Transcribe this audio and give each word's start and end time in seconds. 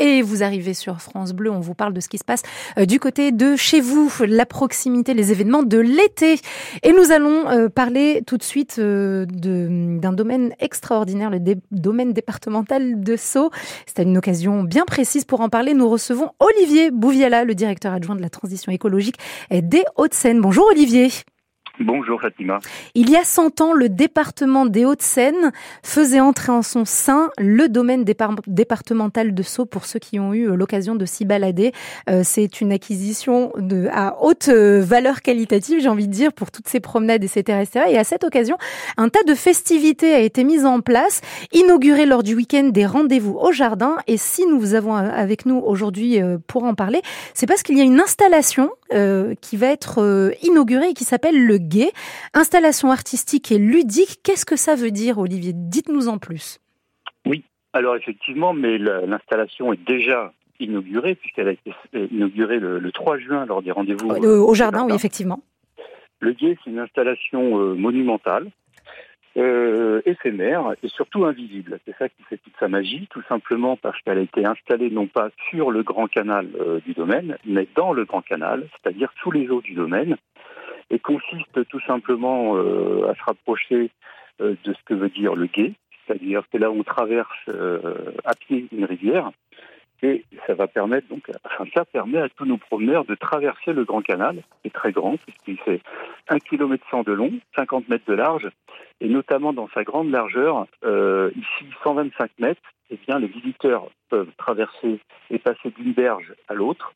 et 0.00 0.22
vous 0.22 0.42
arrivez 0.42 0.74
sur 0.74 1.00
France 1.00 1.32
Bleu. 1.32 1.50
On 1.50 1.60
vous 1.60 1.74
parle 1.74 1.92
de 1.92 2.00
ce 2.00 2.08
qui 2.08 2.18
se 2.18 2.24
passe 2.24 2.42
euh, 2.78 2.86
du 2.86 2.98
côté 2.98 3.30
de 3.30 3.54
chez 3.54 3.80
vous, 3.80 4.10
la 4.26 4.46
proximité, 4.46 5.14
les 5.14 5.30
événements 5.30 5.62
de 5.62 5.78
l'été. 5.78 6.40
Et 6.82 6.92
nous 6.92 7.12
allons 7.12 7.48
euh, 7.48 7.68
parler 7.68 8.22
tout 8.26 8.38
de 8.38 8.42
suite 8.42 8.76
euh, 8.78 9.26
d'un 9.26 10.12
domaine 10.12 10.54
extraordinaire, 10.58 11.30
le 11.30 11.38
domaine 11.70 12.12
départemental 12.12 13.00
de 13.00 13.16
Sceaux. 13.16 13.50
C'est 13.86 14.02
une 14.02 14.16
occasion 14.16 14.62
bien 14.62 14.86
précise 14.86 15.24
pour 15.24 15.42
en 15.42 15.50
parler. 15.50 15.74
Nous 15.74 15.88
recevons 15.88 16.30
Olivier 16.40 16.90
Bouviala, 16.90 17.44
le 17.44 17.54
directeur 17.54 17.92
adjoint 17.92 18.16
de 18.16 18.22
la 18.22 18.30
transition 18.30 18.72
écologique 18.72 19.16
des 19.50 19.84
Hauts-de-Seine. 19.96 20.40
Bonjour 20.40 20.64
Olivier. 20.70 21.10
Bonjour 21.82 22.20
Fatima. 22.20 22.58
Il 22.94 23.08
y 23.08 23.16
a 23.16 23.24
100 23.24 23.62
ans, 23.62 23.72
le 23.72 23.88
département 23.88 24.66
des 24.66 24.84
Hauts-de-Seine 24.84 25.50
faisait 25.82 26.20
entrer 26.20 26.52
en 26.52 26.60
son 26.60 26.84
sein 26.84 27.30
le 27.38 27.70
domaine 27.70 28.04
départemental 28.04 29.34
de 29.34 29.42
Sceaux 29.42 29.64
pour 29.64 29.86
ceux 29.86 29.98
qui 29.98 30.20
ont 30.20 30.34
eu 30.34 30.50
euh, 30.50 30.56
l'occasion 30.56 30.94
de 30.94 31.06
s'y 31.06 31.24
balader. 31.24 31.72
Euh, 32.10 32.20
c'est 32.22 32.60
une 32.60 32.70
acquisition 32.70 33.50
de, 33.56 33.88
à 33.92 34.22
haute 34.22 34.48
euh, 34.48 34.82
valeur 34.82 35.22
qualitative, 35.22 35.80
j'ai 35.80 35.88
envie 35.88 36.06
de 36.06 36.12
dire, 36.12 36.34
pour 36.34 36.50
toutes 36.50 36.68
ces 36.68 36.80
promenades, 36.80 37.24
etc., 37.24 37.62
etc. 37.62 37.86
Et 37.88 37.96
à 37.96 38.04
cette 38.04 38.24
occasion, 38.24 38.58
un 38.98 39.08
tas 39.08 39.22
de 39.22 39.34
festivités 39.34 40.12
a 40.12 40.20
été 40.20 40.44
mis 40.44 40.66
en 40.66 40.82
place, 40.82 41.22
inauguré 41.50 42.04
lors 42.04 42.22
du 42.22 42.34
week-end 42.34 42.64
des 42.64 42.84
rendez-vous 42.84 43.38
au 43.40 43.52
jardin. 43.52 43.96
Et 44.06 44.18
si 44.18 44.46
nous 44.46 44.60
vous 44.60 44.74
avons 44.74 44.94
avec 44.94 45.46
nous 45.46 45.56
aujourd'hui 45.56 46.20
pour 46.46 46.64
en 46.64 46.74
parler, 46.74 47.00
c'est 47.32 47.46
parce 47.46 47.62
qu'il 47.62 47.78
y 47.78 47.80
a 47.80 47.84
une 47.84 48.00
installation 48.00 48.70
qui 49.40 49.56
va 49.56 49.68
être 49.68 50.32
inaugurée 50.42 50.90
et 50.90 50.94
qui 50.94 51.04
s'appelle 51.04 51.46
le 51.46 51.58
Installation 52.34 52.90
artistique 52.90 53.52
et 53.52 53.58
ludique, 53.58 54.20
qu'est-ce 54.24 54.44
que 54.44 54.56
ça 54.56 54.74
veut 54.74 54.90
dire, 54.90 55.18
Olivier? 55.18 55.52
Dites-nous 55.54 56.08
en 56.08 56.18
plus. 56.18 56.60
Oui, 57.26 57.44
alors 57.72 57.96
effectivement, 57.96 58.52
mais 58.52 58.78
l'installation 58.78 59.72
est 59.72 59.84
déjà 59.86 60.32
inaugurée, 60.60 61.14
puisqu'elle 61.14 61.48
a 61.48 61.52
été 61.52 61.72
inaugurée 61.94 62.58
le, 62.58 62.92
3 62.92 63.18
juin 63.18 63.46
lors 63.46 63.62
des 63.62 63.70
rendez-vous. 63.70 64.10
Euh, 64.10 64.38
au 64.38 64.54
jardin, 64.54 64.84
oui, 64.86 64.94
effectivement. 64.94 65.40
Le 66.20 66.32
guet, 66.32 66.58
c'est 66.62 66.70
une 66.70 66.78
installation 66.78 67.58
euh, 67.58 67.74
monumentale, 67.74 68.50
euh, 69.36 70.02
éphémère 70.06 70.74
et 70.82 70.88
surtout 70.88 71.24
invisible. 71.24 71.78
C'est 71.86 71.96
ça 71.96 72.08
qui 72.08 72.22
fait 72.24 72.38
toute 72.38 72.56
sa 72.58 72.68
magie, 72.68 73.06
tout 73.10 73.22
simplement 73.28 73.76
parce 73.76 74.00
qu'elle 74.02 74.18
a 74.18 74.22
été 74.22 74.44
installée 74.44 74.90
non 74.90 75.06
pas 75.06 75.30
sur 75.50 75.70
le 75.70 75.82
grand 75.82 76.06
canal 76.06 76.48
du 76.84 76.94
domaine, 76.94 77.36
mais 77.44 77.68
dans 77.74 77.92
le 77.92 78.04
grand 78.04 78.22
canal, 78.22 78.66
c'est-à-dire 78.72 79.12
sous 79.22 79.30
les 79.30 79.48
eaux 79.48 79.62
du 79.62 79.74
domaine 79.74 80.16
et 80.90 80.98
consiste 80.98 81.68
tout 81.68 81.80
simplement 81.86 82.56
euh, 82.56 83.08
à 83.08 83.14
se 83.14 83.22
rapprocher 83.24 83.90
euh, 84.40 84.56
de 84.64 84.72
ce 84.72 84.78
que 84.84 84.94
veut 84.94 85.08
dire 85.08 85.34
le 85.34 85.46
gué, 85.46 85.72
c'est-à-dire 86.06 86.42
que 86.52 86.58
là 86.58 86.70
on 86.70 86.82
traverse 86.82 87.28
euh, 87.48 88.12
à 88.24 88.34
pied 88.34 88.66
une 88.72 88.84
rivière, 88.84 89.30
et 90.02 90.24
ça 90.46 90.54
va 90.54 90.66
permettre 90.66 91.08
donc, 91.08 91.30
enfin, 91.44 91.64
ça 91.74 91.84
permet 91.84 92.18
à 92.18 92.28
tous 92.30 92.46
nos 92.46 92.56
promeneurs 92.56 93.04
de 93.04 93.14
traverser 93.14 93.72
le 93.72 93.84
Grand 93.84 94.00
Canal, 94.00 94.36
qui 94.62 94.68
est 94.68 94.74
très 94.74 94.92
grand, 94.92 95.16
puisqu'il 95.18 95.58
fait 95.58 95.80
1 96.30 96.38
km 96.38 97.04
de 97.04 97.12
long, 97.12 97.32
50 97.56 97.88
mètres 97.88 98.04
de 98.06 98.14
large, 98.14 98.48
et 99.00 99.08
notamment 99.08 99.52
dans 99.52 99.68
sa 99.74 99.82
grande 99.82 100.10
largeur, 100.10 100.66
euh, 100.84 101.30
ici 101.36 101.66
125 101.82 102.30
mètres, 102.38 102.62
eh 102.90 102.98
bien 103.06 103.18
les 103.18 103.26
visiteurs 103.26 103.88
peuvent 104.08 104.30
traverser 104.38 105.00
et 105.30 105.38
passer 105.38 105.70
d'une 105.76 105.92
berge 105.92 106.32
à 106.48 106.54
l'autre, 106.54 106.94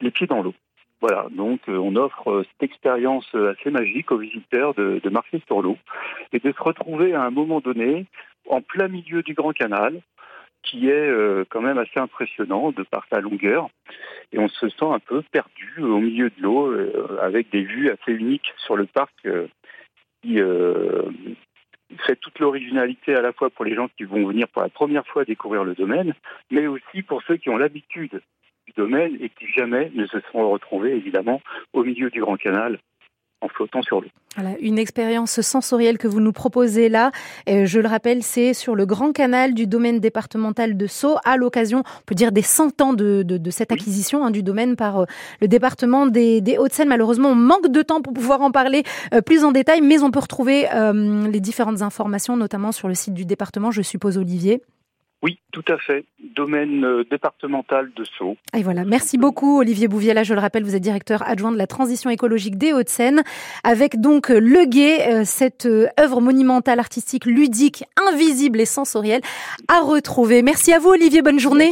les 0.00 0.10
pieds 0.10 0.26
dans 0.26 0.42
l'eau. 0.42 0.54
Voilà, 1.00 1.26
donc 1.32 1.60
euh, 1.68 1.76
on 1.76 1.96
offre 1.96 2.30
euh, 2.30 2.44
cette 2.44 2.70
expérience 2.70 3.26
assez 3.34 3.70
magique 3.70 4.12
aux 4.12 4.18
visiteurs 4.18 4.74
de, 4.74 5.00
marcher 5.10 5.42
sur 5.46 5.60
l'eau 5.60 5.76
et 6.32 6.38
de 6.38 6.52
se 6.52 6.62
retrouver 6.62 7.14
à 7.14 7.22
un 7.22 7.30
moment 7.30 7.60
donné 7.60 8.06
en 8.48 8.60
plein 8.60 8.88
milieu 8.88 9.22
du 9.22 9.34
Grand 9.34 9.52
Canal, 9.52 10.00
qui 10.62 10.88
est 10.88 11.10
quand 11.50 11.60
même 11.60 11.78
assez 11.78 11.98
impressionnant 11.98 12.72
de 12.72 12.82
par 12.82 13.06
sa 13.12 13.20
longueur. 13.20 13.68
Et 14.32 14.38
on 14.38 14.48
se 14.48 14.68
sent 14.68 14.84
un 14.84 15.00
peu 15.00 15.22
perdu 15.30 15.82
au 15.82 15.98
milieu 15.98 16.30
de 16.30 16.42
l'eau, 16.42 16.72
avec 17.20 17.50
des 17.50 17.62
vues 17.62 17.90
assez 17.90 18.12
uniques 18.12 18.52
sur 18.58 18.76
le 18.76 18.86
parc 18.86 19.26
qui 20.22 20.38
fait 22.06 22.16
toute 22.16 22.38
l'originalité 22.38 23.14
à 23.14 23.20
la 23.20 23.32
fois 23.32 23.50
pour 23.50 23.64
les 23.64 23.74
gens 23.74 23.88
qui 23.96 24.04
vont 24.04 24.26
venir 24.26 24.48
pour 24.48 24.62
la 24.62 24.68
première 24.68 25.06
fois 25.06 25.24
découvrir 25.24 25.64
le 25.64 25.74
domaine, 25.74 26.14
mais 26.50 26.66
aussi 26.66 27.02
pour 27.02 27.22
ceux 27.22 27.36
qui 27.36 27.50
ont 27.50 27.56
l'habitude 27.56 28.22
domaine 28.76 29.16
et 29.20 29.28
qui 29.28 29.46
jamais 29.48 29.90
ne 29.94 30.06
se 30.06 30.18
sont 30.32 30.50
retrouvés 30.50 30.92
évidemment 30.92 31.40
au 31.72 31.84
milieu 31.84 32.10
du 32.10 32.20
Grand 32.20 32.36
Canal 32.36 32.78
en 33.42 33.48
flottant 33.48 33.82
sur 33.82 34.00
l'eau. 34.00 34.08
Voilà, 34.36 34.56
une 34.60 34.78
expérience 34.78 35.42
sensorielle 35.42 35.98
que 35.98 36.08
vous 36.08 36.20
nous 36.20 36.32
proposez 36.32 36.88
là. 36.88 37.10
Je 37.46 37.80
le 37.80 37.86
rappelle, 37.86 38.22
c'est 38.22 38.54
sur 38.54 38.74
le 38.74 38.86
grand 38.86 39.12
canal 39.12 39.52
du 39.52 39.66
domaine 39.66 40.00
départemental 40.00 40.76
de 40.76 40.86
Sceaux, 40.86 41.16
à 41.24 41.36
l'occasion, 41.36 41.80
on 41.80 42.04
peut 42.06 42.14
dire, 42.14 42.32
des 42.32 42.42
100 42.42 42.80
ans 42.80 42.92
de, 42.94 43.22
de, 43.22 43.36
de 43.36 43.50
cette 43.50 43.72
acquisition 43.72 44.24
hein, 44.24 44.30
du 44.30 44.42
domaine 44.42 44.76
par 44.76 45.00
euh, 45.00 45.04
le 45.40 45.48
département 45.48 46.06
des, 46.06 46.40
des 46.40 46.58
Hauts-de-Seine. 46.58 46.88
Malheureusement, 46.88 47.30
on 47.30 47.34
manque 47.34 47.68
de 47.68 47.82
temps 47.82 48.00
pour 48.02 48.12
pouvoir 48.12 48.40
en 48.42 48.50
parler 48.50 48.84
euh, 49.14 49.20
plus 49.20 49.44
en 49.44 49.52
détail, 49.52 49.80
mais 49.80 50.02
on 50.02 50.10
peut 50.10 50.20
retrouver 50.20 50.66
euh, 50.72 51.28
les 51.28 51.40
différentes 51.40 51.82
informations, 51.82 52.36
notamment 52.36 52.72
sur 52.72 52.88
le 52.88 52.94
site 52.94 53.14
du 53.14 53.24
département, 53.24 53.70
je 53.70 53.82
suppose, 53.82 54.18
Olivier. 54.18 54.62
Oui, 55.22 55.38
tout 55.52 55.64
à 55.68 55.78
fait. 55.78 56.04
Domaine 56.34 56.84
euh, 56.84 57.04
départemental 57.08 57.92
de 57.94 58.04
Sceaux. 58.04 58.36
Et 58.56 58.62
voilà. 58.62 58.84
Merci 58.84 59.18
beaucoup, 59.18 59.60
Olivier 59.60 59.86
Bouvier. 59.86 60.14
je 60.24 60.34
le 60.34 60.40
rappelle, 60.40 60.64
vous 60.64 60.74
êtes 60.74 60.82
directeur 60.82 61.22
adjoint 61.28 61.52
de 61.52 61.58
la 61.58 61.68
transition 61.68 62.10
écologique 62.10 62.58
des 62.58 62.72
Hauts-de-Seine. 62.72 63.22
Avec 63.62 64.00
donc 64.00 64.30
euh, 64.30 64.40
Le 64.40 64.64
Guet, 64.64 65.08
euh, 65.08 65.22
cette 65.24 65.66
œuvre 65.66 66.20
monumentale, 66.20 66.80
artistique, 66.80 67.24
ludique, 67.26 67.84
invisible 68.10 68.60
et 68.60 68.66
sensorielle 68.66 69.20
à 69.68 69.80
retrouver. 69.80 70.42
Merci 70.42 70.72
à 70.72 70.80
vous, 70.80 70.90
Olivier. 70.90 71.22
Bonne 71.22 71.38
journée. 71.38 71.70